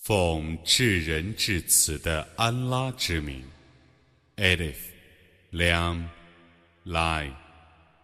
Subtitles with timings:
[0.00, 3.44] 奉至仁至慈的安拉之名
[4.36, 4.76] ，Alif、
[5.52, 6.06] Lam、
[6.86, 7.30] Lai，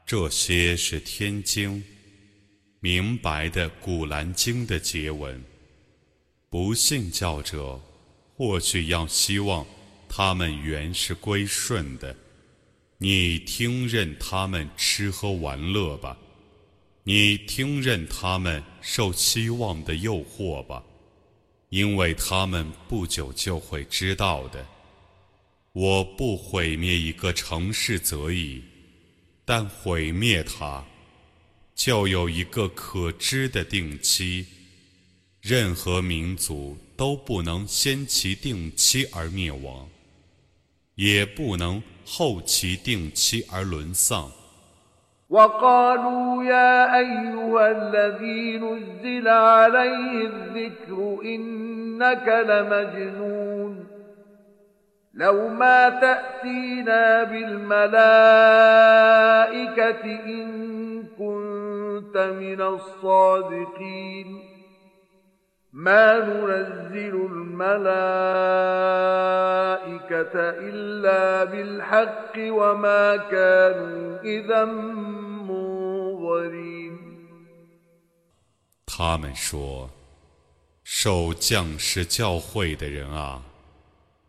[0.05, 1.83] 这些是天经、
[2.81, 5.43] 明白的古兰经的结文。
[6.51, 7.81] 不信教者
[8.35, 9.67] 或许要希望
[10.07, 12.15] 他们原是归顺的。
[12.99, 16.19] 你听任他们吃喝玩乐吧，
[17.05, 20.85] 你听任他们受希望的诱惑吧。
[21.69, 24.67] 因为他们不久就会知道的。
[25.73, 28.63] 我不毁灭一个城市则已，
[29.45, 30.85] 但毁灭它，
[31.75, 34.47] 就有一个可知的定期。
[35.43, 39.89] 任何民族都不能先其定期而灭亡，
[40.95, 44.33] 也不能后其定期而沦丧。
[45.31, 53.87] وقالوا يا أيها الذي نزل عليه الذكر إنك لمجنون
[55.15, 57.87] لو ما تأتينا بالملائكة
[60.05, 64.46] إن كنت من الصادقين
[65.76, 67.72] ما ننزل الملائكة
[70.36, 75.72] إلا بالحق وما كانوا إذا منظرين
[78.86, 83.42] 他们说：“受将士教诲的人啊，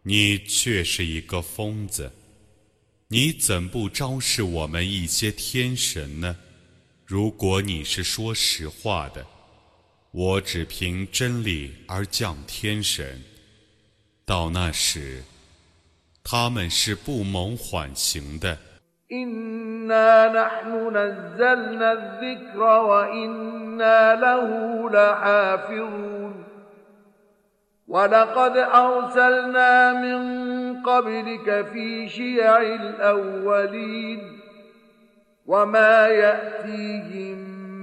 [0.05, 2.13] 你却是一个疯子，
[3.09, 6.37] 你怎不昭示我们一些天神呢？
[7.05, 9.27] 如果你是说实话的。”
[10.20, 13.22] 我只凭真理而降天神，
[14.26, 15.22] 到那时，
[16.24, 18.58] 他们是不蒙缓刑的。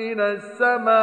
[0.00, 0.96] من السماء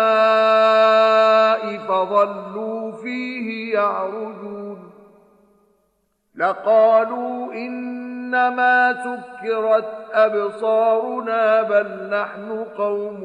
[1.87, 4.91] فظلوا فيه يعرجون
[6.35, 13.19] لقالوا إنما سكرت أبصارنا بل نحن قوم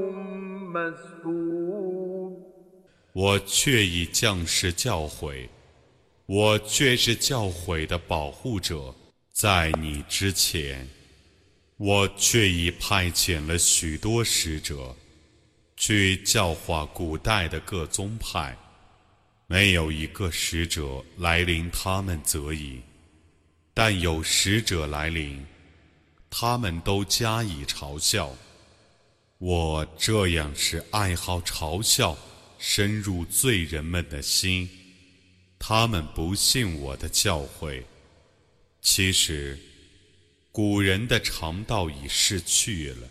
[0.73, 2.45] مسحورون
[3.15, 5.49] 我却已降世教诲，
[6.27, 8.95] 我却是教诲的保护者，
[9.33, 10.87] 在你之前。
[11.81, 14.97] 我却已派遣了许多使者，
[15.76, 18.58] 去教化古代的各宗派，
[19.48, 22.82] 没有一个使者来临他们则已，
[23.74, 25.46] 但有使者来临，
[26.30, 28.36] 他们都加以嘲笑。
[29.38, 32.18] 我这样是爱好嘲笑，
[32.58, 34.70] 深入罪人们的心，
[35.60, 37.84] 他们不信我的教诲。
[38.82, 39.60] 其实。
[40.56, 43.10] 古人的肠道已逝去了。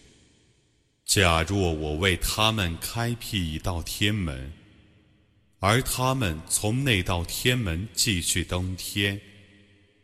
[1.15, 4.51] 假若我为他们开辟一道天门，
[5.59, 9.21] 而他们从那道天门继续登天，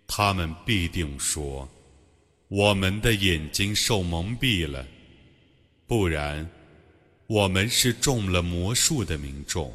[0.06, 1.66] 他们必定说
[2.48, 4.86] ：“我们的眼睛受蒙蔽了。”
[5.88, 6.46] 不然，
[7.26, 9.74] 我们是中了魔术的民众。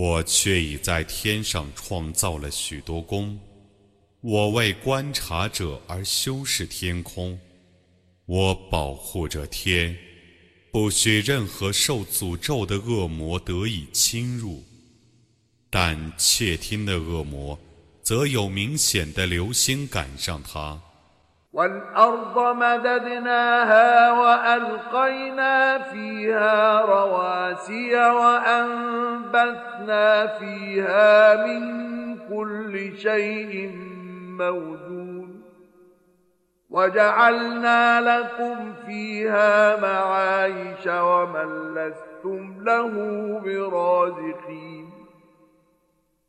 [0.00, 3.36] 我却已在天上创造了许多宫，
[4.20, 7.36] 我为观察者而修饰天空，
[8.24, 9.98] 我保护着天，
[10.70, 14.62] 不许任何受诅咒的恶魔得以侵入。
[15.68, 17.58] 但窃听的恶魔，
[18.00, 20.80] 则有明显的流星赶上他。
[21.58, 29.66] والأرض مددناها وألقينا فيها رواسي وأنبتنا
[30.26, 31.62] فيها من
[32.28, 33.70] كل شيء
[34.38, 35.40] موجود
[36.70, 42.92] وجعلنا لكم فيها معايش ومن لستم له
[43.44, 44.87] برازقين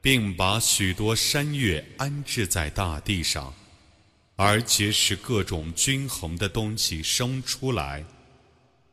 [0.00, 3.54] 并把许多山岳安置在大地上，
[4.36, 8.04] 而且使各种均衡的东西生出来。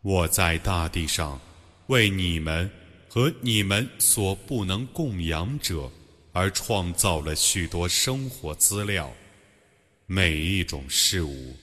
[0.02, 1.40] 我在大地上
[1.88, 2.69] 为你们
[3.07, 5.92] 和你们所不能供养者
[6.31, 9.12] 而创造了许多生活资料。
[10.08, 11.56] 每一种事物，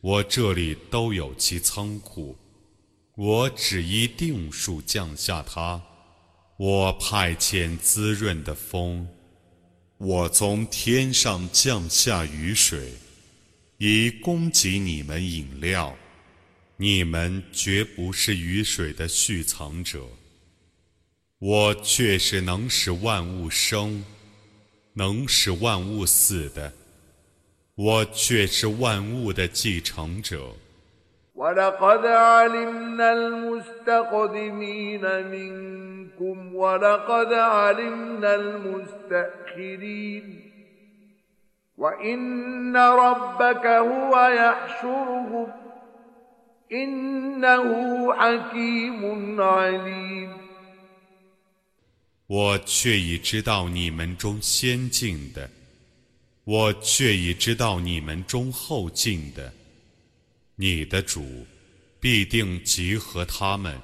[0.00, 2.36] 我这里都有其仓库。
[3.16, 5.82] 我只依定数降下它。
[6.56, 9.08] 我派遣滋润的风，
[9.98, 12.92] 我从天上降下雨水，
[13.78, 15.96] 以供给你们饮料。
[16.76, 20.04] 你们绝不是雨水的蓄藏者。
[21.38, 24.04] 我却是能使万物生，
[24.92, 26.72] 能使万物死的。
[27.74, 30.54] 我却是万物的继承者。
[31.35, 40.25] ولقد علمنا المستقدمين منكم ولقد علمنا المستأخرين
[41.77, 45.47] وإن ربك هو يحشرهم
[46.71, 50.29] إنه حكيم عليم
[52.27, 55.49] 我却已知道你们中先进的，
[56.43, 59.51] 我却已知道你们中后进的。
[60.55, 61.45] 你的主
[61.99, 63.79] 必定集合他们，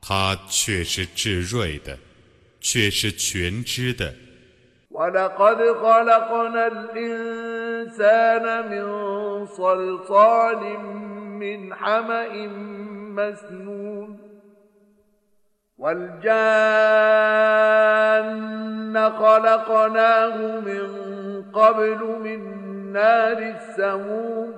[0.00, 1.98] 他却是智睿的，
[2.60, 4.14] 却是全知的。
[4.90, 8.84] ولقد خلقنا الإنسان من
[9.46, 10.78] صلصال
[11.40, 12.46] من حمأ
[13.16, 14.18] مسنون
[15.76, 16.14] والجان
[19.10, 20.84] خلقناه من
[21.50, 22.40] قبل من
[22.92, 24.57] نار السموم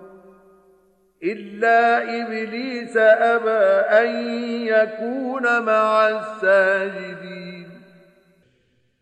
[1.23, 3.63] إلا إبليس أبى
[4.01, 4.09] أن
[4.67, 7.67] يكون مع الساجدين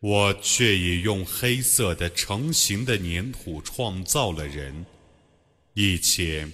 [0.02, 4.86] 我却已用黑色的成型的粘土创造了人。
[5.74, 6.54] 以前，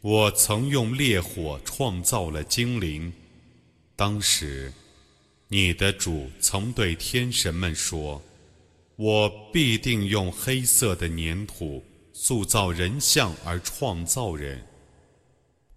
[0.00, 3.12] 我曾用烈火创造了精灵。
[3.94, 4.72] 当时。
[5.51, 8.21] 你的主曾对天神们说
[8.95, 14.63] ：“我必定用黑色的粘土塑造人像而创造人。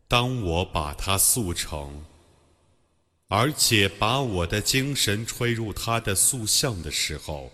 [0.07, 2.05] 当我把它塑成，
[3.29, 7.51] 而且把我的精神吹入他的塑像的时候，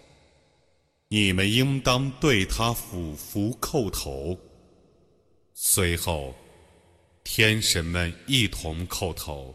[1.08, 4.36] 你们应当对他俯伏叩头。
[5.54, 6.34] 随后。”
[7.30, 9.54] 天神们一同叩头，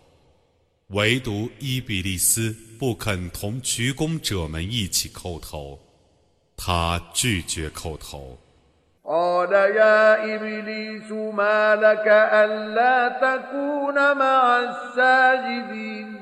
[0.88, 5.78] 唯独伊比利斯不肯同鞠躬者们一起叩头，
[6.56, 8.38] 他拒绝叩头。
[9.04, 16.20] قال يا إبليس ما لك ألا تكون مع الساجدين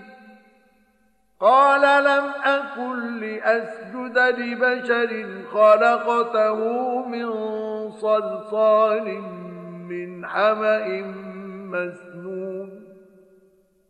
[1.40, 5.10] قال لم أكن لأسجد لبشر
[5.52, 6.58] خلقته
[7.08, 7.26] من
[7.90, 9.06] صلصال
[9.90, 10.86] من حمأ
[11.74, 12.29] مسنون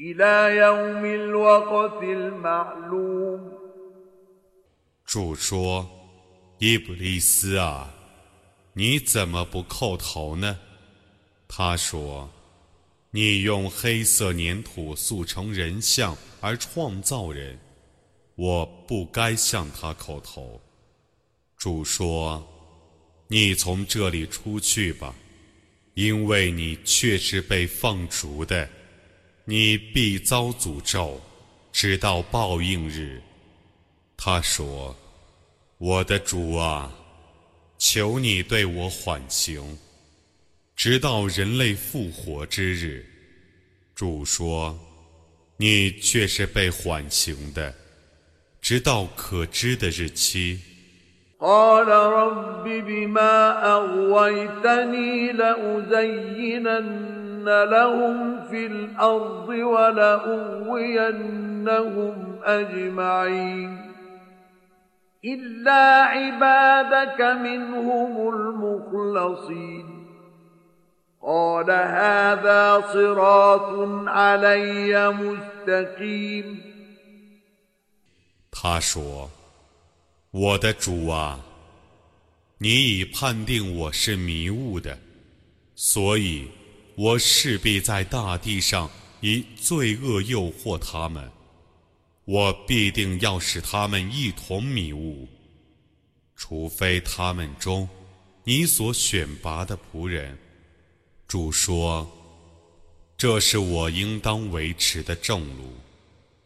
[0.00, 3.60] إلى يوم الوقت المعلوم
[5.04, 7.92] 主说：“伊布利斯啊，
[8.74, 10.58] 你怎么不叩头呢？”
[11.48, 17.58] 他说：“你用黑色粘土塑成人像而创造人，
[18.36, 20.60] 我不该向他叩头。”
[21.58, 25.14] 主说：“你从这里出去吧，
[25.94, 28.68] 因为你却是被放逐的，
[29.44, 31.20] 你必遭诅咒，
[31.72, 33.22] 直到报应日。”
[34.16, 36.92] 他说：“我的主啊，
[37.78, 39.78] 求你对我缓刑，
[40.76, 43.06] 直到人类复活之日。”
[43.96, 47.74] 主说：“你却是被缓刑的，
[48.60, 50.60] 直到可知的日期。”
[51.42, 56.88] قال رب بما أغويتني لأزينن
[57.44, 60.80] لهم في الأرض ولأغوينهم
[62.44, 63.92] أجمعين
[65.24, 69.86] إلا عبادك منهم المخلصين
[71.22, 73.68] قال هذا صراط
[74.08, 76.70] علي مستقيم
[78.52, 79.30] 他说：“
[80.32, 81.40] 我的主啊，
[82.58, 84.98] 你已判定我是迷雾的，
[85.74, 86.48] 所以
[86.95, 88.89] 我势必在大地上
[89.21, 91.29] 以罪恶诱惑他们，
[92.23, 95.27] 我必定要使他们一同迷雾，
[96.35, 97.87] 除非他们中
[98.43, 100.37] 你所选拔的仆人。”
[101.27, 102.09] 主说
[103.17, 105.73] ：“这是我应当维持的正路。”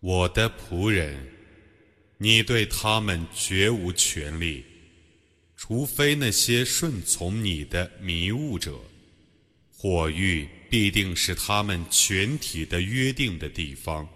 [0.00, 1.16] 我的仆人，
[2.18, 4.64] 你对他们绝无权利，
[5.56, 8.72] 除非那些顺从你的迷雾者。
[9.70, 14.08] 火域必定是他们全体的约定的地方。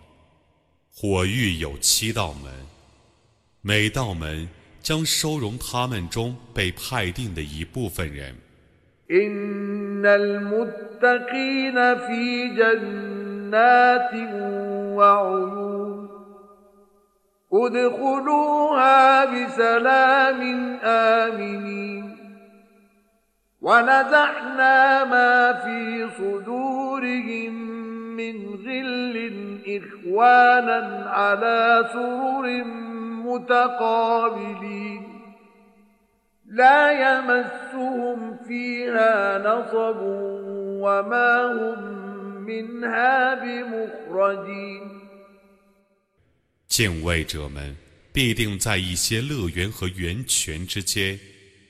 [0.92, 2.52] 火域有七道门，
[3.61, 4.49] 每道门
[4.80, 8.35] 将收容他们中被派定的一部分人。
[9.08, 14.12] إن المتقين في جنات
[14.96, 15.69] وعيون
[17.53, 20.41] ادخلوها بسلام
[20.84, 22.17] آمنين.
[23.62, 27.53] ونزعنا ما في صدورهم
[28.15, 29.15] من غل
[29.67, 32.63] إخوانا على سرر
[33.25, 35.03] متقابلين.
[36.48, 40.01] لا يمسهم فيها نصب
[40.81, 41.79] وما هم
[42.46, 44.90] منها بمخرجين.
[46.71, 47.75] 敬畏者们
[48.13, 51.19] 必定在一些乐园和源泉之间，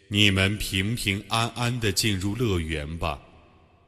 [0.10, 3.20] 你们平平安安地进入乐园吧。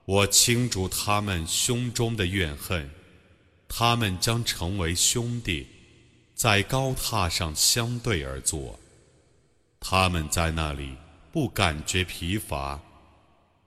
[0.06, 2.90] 我清除他们胸中的怨恨，
[3.70, 5.68] 他们将成为兄弟，
[6.34, 8.80] 在高榻上相对而坐。
[9.80, 10.96] 他们在那里
[11.32, 12.82] 不感觉疲乏，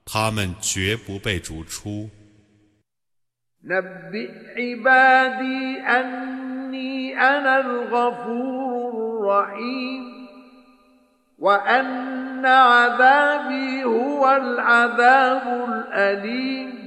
[0.03, 2.09] 他们绝不被逐出。
[6.66, 10.28] نبئ عبادي أني أنا الغفور الرحيم
[11.38, 16.82] وأن عذابي هو العذاب الأليم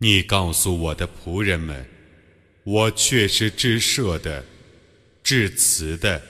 [0.00, 1.84] 你告诉我的仆人们，
[2.64, 4.44] 我却是至赦的、
[5.24, 6.22] 至慈的，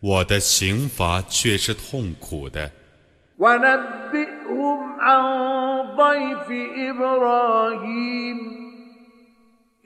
[0.00, 2.70] 我的刑罚却是痛苦的。
[3.38, 6.46] ونبئهم عن ضيف
[6.90, 8.63] إبراهيم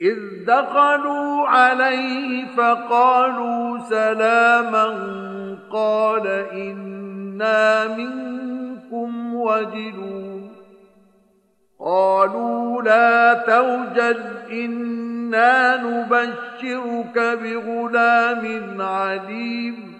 [0.02, 4.86] إذ دخلوا عليه فقالوا سلاما
[5.72, 10.50] قال إنا منكم وجلون.
[11.80, 19.99] قالوا لا توجل إنا نبشرك بغلام عليم.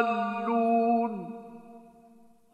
[0.00, 1.32] الضالون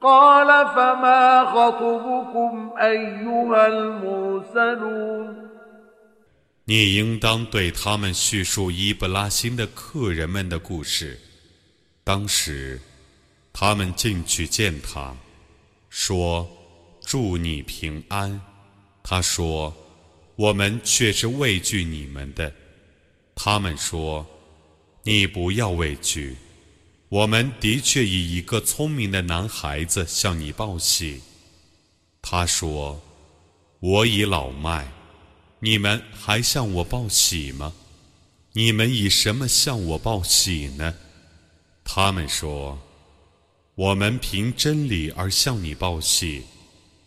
[0.01, 5.49] قال فما خطبكم أيها المرسلون
[6.65, 11.19] 你应当对他们叙述伊布拉辛的客人们的故事。
[12.05, 12.81] 当时，
[13.53, 15.15] 他们进去见他，
[15.91, 16.49] 说。
[17.05, 18.41] 祝你平安，
[19.03, 22.53] 他说：“我们却是畏惧你们的。”
[23.35, 26.37] 他们说：“你不要畏惧，
[27.10, 31.22] 我们的确以一个聪明的男孩子向你报喜。”
[32.22, 33.02] 他说
[33.80, 34.92] ：“我已老迈，
[35.60, 37.74] 你们还向我报喜吗？
[38.54, 40.96] 你们以什么向我报喜呢？”
[41.86, 42.78] 他们说
[43.76, 46.44] ：“我们凭真理而向你报喜。”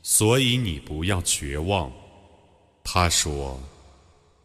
[0.03, 1.93] 所以你不要绝望，
[2.83, 3.61] 他说：“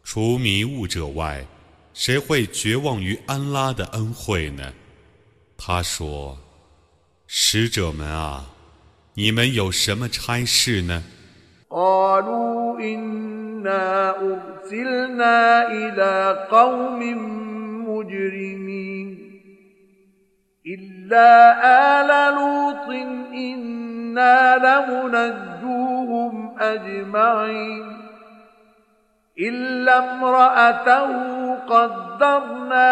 [0.04, 1.46] 除迷雾者外，
[1.94, 4.74] 谁会绝望于安拉的恩惠呢？”
[5.57, 8.45] 他说：“使者们啊，
[9.13, 11.03] 你们有什么差事呢？”
[24.11, 27.85] إنا لمنجوهم أجمعين
[29.39, 31.09] إلا امرأته
[31.55, 32.91] قدرنا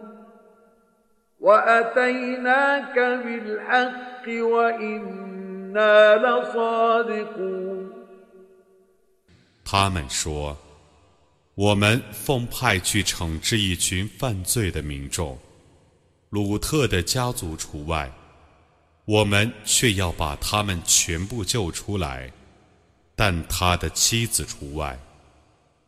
[1.40, 7.92] واتيناك بالحق وانا لصادقون
[9.64, 15.38] 他们说：“我们奉派去惩治一群犯罪的民众，
[16.30, 18.10] 鲁特的家族除外，
[19.04, 22.30] 我们却要把他们全部救出来。”
[23.18, 24.98] 但他的妻子除外，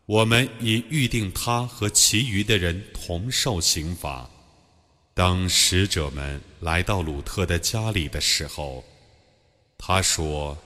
[0.07, 4.29] 我们已预定他和其余的人同受刑罚。
[5.14, 8.84] 当使者们来到鲁特的家里的时候，
[9.78, 10.58] 他说：“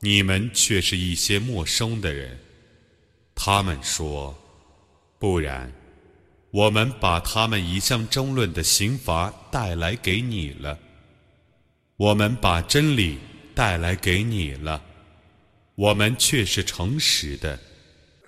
[0.00, 2.38] 你们却是一些陌生的人。”
[3.34, 4.36] 他们说
[5.18, 5.72] ：“不然，
[6.50, 10.78] 我们把他们一向争论的刑罚带来给你了。
[11.96, 13.18] 我们把真理
[13.54, 14.82] 带来给你了。”
[15.76, 17.58] 我们却是诚实的。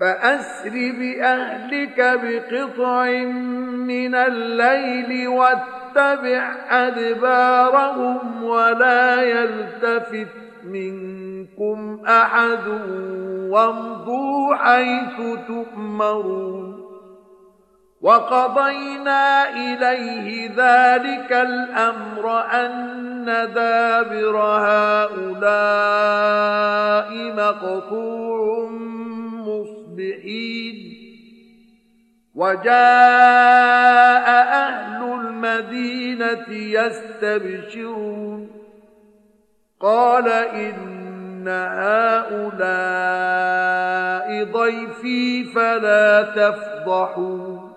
[0.00, 3.10] فأسر بأهلك بقطع
[3.88, 10.28] من الليل واتبع أدبارهم ولا يلتفت
[10.64, 12.68] منكم أحد
[13.50, 15.16] وامضوا حيث
[15.48, 16.86] تؤمرون.
[18.00, 25.46] وقضينا إليه ذلك الأمر أن دابر هؤلاء
[27.36, 28.70] مقطوع
[29.95, 30.97] مصبحين
[32.35, 34.27] وجاء
[34.67, 38.49] أهل المدينة يستبشرون
[39.79, 42.51] قال إن هؤلاء
[44.43, 47.71] ضيفي فلا تفضحون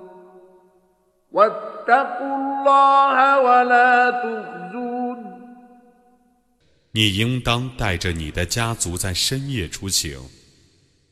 [6.92, 10.20] 你应当带着你的家族在深夜出行，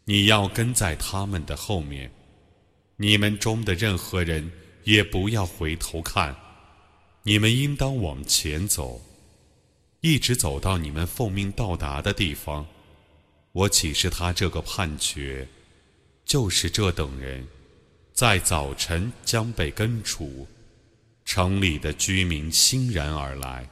[0.09, 2.09] 你要跟在他们的后面，
[2.95, 4.49] 你们中的任何人
[4.85, 6.33] 也不要回头看，
[7.23, 9.01] 你们应当往前走，
[9.99, 12.65] 一直走到你们奉命到达的地方。
[13.51, 15.45] 我启示他这个判决，
[16.23, 17.45] 就是这等人，
[18.13, 20.47] 在早晨将被根除，
[21.25, 23.69] 城里的居民欣然而来。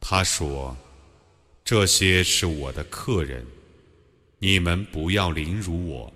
[0.00, 0.76] 他说
[1.64, 3.46] ：“这些是我的客人。”
[4.41, 6.13] 你们不要凌辱我，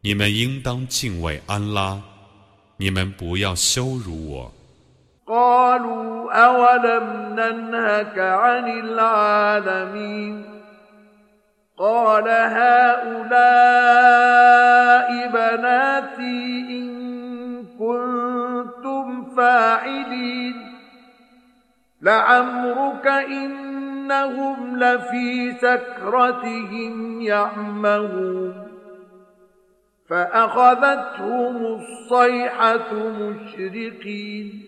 [0.00, 2.00] 你们应当敬畏安拉，
[2.78, 4.52] 你们不要羞辱我。
[5.26, 10.44] قالوا أولم ننهك عن العالمين
[11.78, 13.88] قال هؤلاء
[15.32, 16.88] بناتي إن
[17.78, 20.54] كنتم فاعلين
[22.02, 23.50] لعمرك إن
[24.11, 28.67] إنهم لفي سكرتهم يعمهون
[30.09, 34.65] فأخذتهم الصيحة مشرقين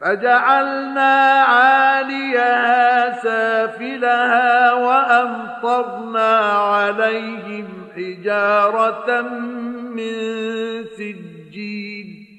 [0.00, 9.20] فجعلنا عاليها سافلها وأمطرنا عليهم حجارة
[9.96, 10.14] من
[10.84, 12.31] سجيل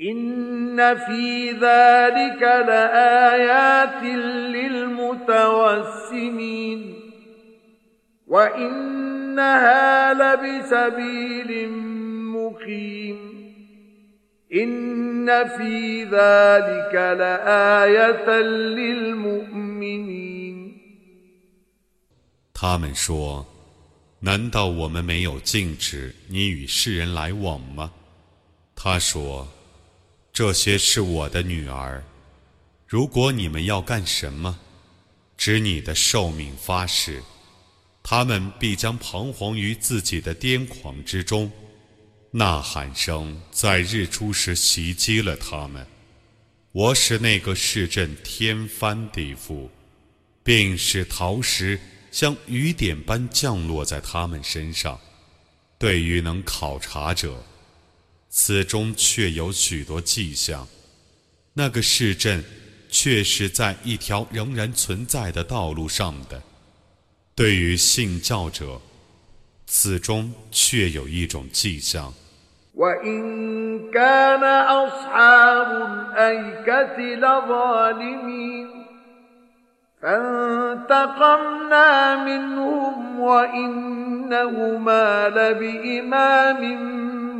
[0.00, 4.02] إن في ذلك لآيات
[5.24, 6.94] للمتوسمين
[8.26, 11.68] وإنها لبسبيل
[12.34, 13.34] مقيم
[14.54, 18.30] إن في ذلك لآية
[18.78, 20.14] للمؤمنين
[22.52, 23.44] 他们说：“
[24.20, 27.92] 难道我们没有禁止你与世人来往吗？”
[28.74, 29.46] 他说。
[30.39, 32.01] 这些是我的女儿，
[32.87, 34.57] 如果你们要干什么，
[35.35, 37.21] 指你的寿命发誓，
[38.01, 41.51] 他们必将彷徨于自己的癫狂之中。
[42.31, 45.85] 呐喊声在日出时袭击了他们。
[46.71, 49.67] 我使那个市镇天翻地覆，
[50.41, 51.77] 并使陶石
[52.13, 54.97] 像雨点般降落在他们身上。
[55.77, 57.43] 对于能考察者。
[58.29, 60.67] 此中却有许多迹象，
[61.53, 62.43] 那个市镇
[62.89, 66.41] 确是在一条仍然存在的道路上的。
[67.33, 68.79] 对于信教者，
[69.65, 72.13] 此中却有一种迹象。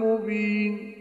[0.09, 0.95] مبين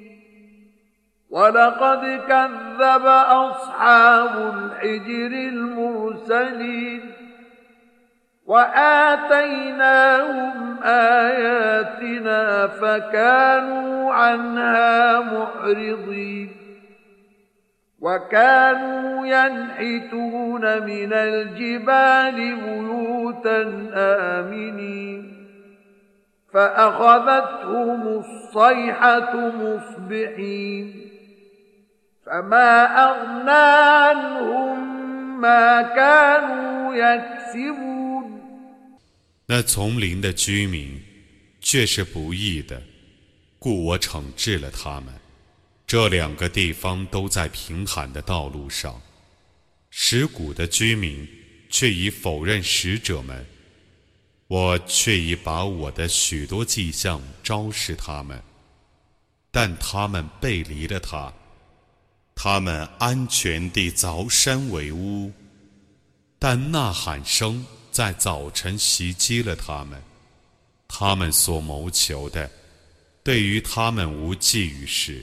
[1.30, 7.00] ولقد كذب أصحاب الحجر المرسلين.
[8.46, 10.52] وآتيناهم
[10.84, 16.50] آياتنا فكانوا عنها معرضين.
[18.00, 25.37] وكانوا ينحتون من الجبال بيوتا آمنين.
[26.57, 31.09] فأخذتهم الصيحة مصبحين
[32.25, 33.65] فما أغنى
[34.03, 34.77] عنهم
[35.41, 38.23] ما كانوا يكسبون
[39.45, 41.01] 那丛林的居民
[41.59, 42.81] 却是不义的，
[43.59, 45.13] 故我惩治了他们。
[45.85, 49.01] 这两个地方都在平坦的道路上，
[49.89, 51.27] 石谷的居民
[51.69, 53.45] 却已否认使者们。
[54.48, 58.42] 我却已把我的许多迹象昭示他们，
[59.50, 61.30] 但他们背离了他，
[62.34, 65.30] 他们安全地凿山为屋，
[66.38, 70.02] 但呐喊声在早晨袭击了他们，
[70.88, 72.50] 他们所谋求的，
[73.22, 75.22] 对于他们无济于事。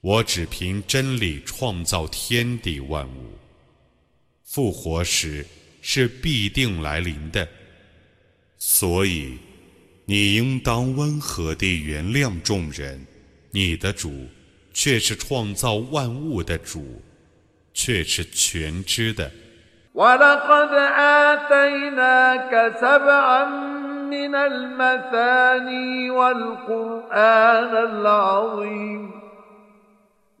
[0.00, 3.36] 我只凭真理创造天地万物，
[4.44, 5.44] 复活时
[5.82, 7.46] 是必定来临的，
[8.56, 9.36] 所以
[10.04, 13.04] 你应当温和地原谅众人。
[13.50, 14.28] 你的主
[14.72, 17.02] 却是创造万物的主，
[17.72, 19.28] 却是全知的。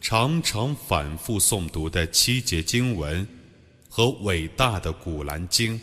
[0.00, 3.26] 常常反复诵读的七节经文
[3.88, 5.78] 和伟大的古兰经。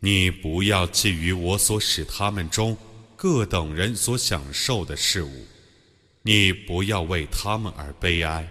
[0.00, 2.76] 你不要觊觎我所使他们中
[3.14, 5.46] 各等人所享受的事物，
[6.22, 8.48] 你不要为他们而悲哀。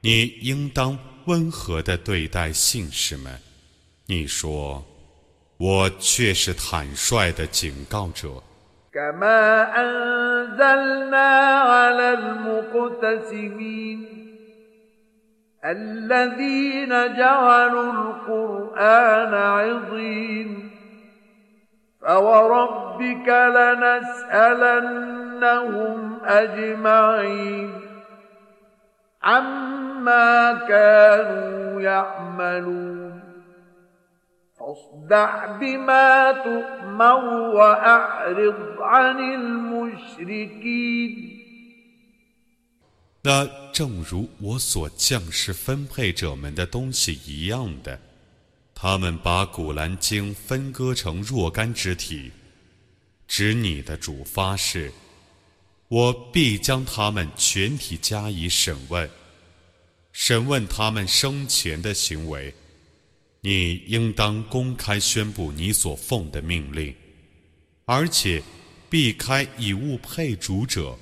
[0.00, 3.38] 你应当温和地对待信士们。
[4.06, 4.84] 你说
[5.58, 8.42] ：“我却是坦率的警告者。”
[8.94, 11.28] كما أنزلنا
[11.60, 14.06] على المقتسمين
[15.64, 20.70] الذين جعلوا القرآن عظيم
[22.00, 23.28] فوربك
[24.38, 27.72] لنسألنهم أجمعين
[29.22, 33.09] عما كانوا يعملون
[34.59, 37.23] فاصدع بما تؤمر
[37.55, 41.11] وأعرض عن المشركين
[43.21, 47.99] 那正如我所降世分配者们的东西一样的，
[48.73, 52.31] 他们把古兰经分割成若干肢体，
[53.27, 54.91] 指你的主发誓，
[55.87, 59.09] 我必将他们全体加以审问，
[60.11, 62.53] 审问他们生前的行为。
[63.42, 66.94] 你应当公开宣布你所奉的命令，
[67.86, 68.42] 而且
[68.90, 70.94] 避开以物配主者。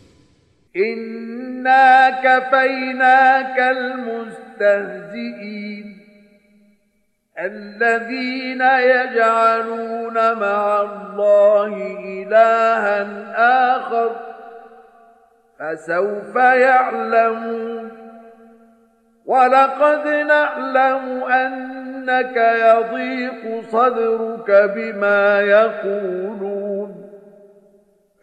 [22.07, 27.09] ولقد نعلم أنك يضيق صدرك بما يقولون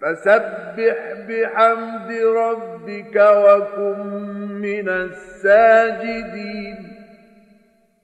[0.01, 0.97] فسبح
[1.29, 4.07] بحمد ربك وكن
[4.61, 6.77] من الساجدين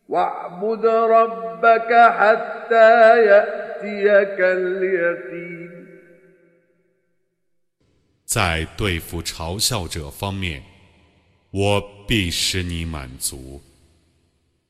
[0.08, 5.66] واعبد ربك حتى يأتيك اليقين
[8.28, 10.62] 在对付嘲笑者方面，
[11.52, 13.62] 我必使你满足。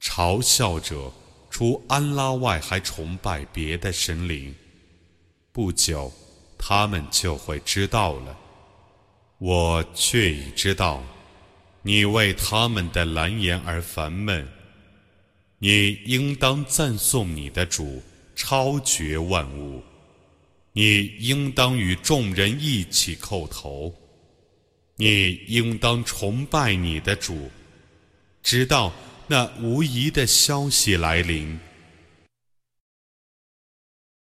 [0.01, 1.11] 嘲笑者
[1.49, 4.53] 除安拉外还崇拜别的神灵，
[5.51, 6.11] 不久
[6.57, 8.37] 他们就会知道了。
[9.37, 11.03] 我却已知道，
[11.83, 14.47] 你为他们的蓝颜而烦闷。
[15.59, 18.01] 你应当赞颂你的主，
[18.35, 19.83] 超绝万物。
[20.73, 23.93] 你应当与众人一起叩头。
[24.95, 27.51] 你应当崇拜你的主，
[28.41, 28.93] 直到
[29.31, 31.57] 那无疑的消息来临。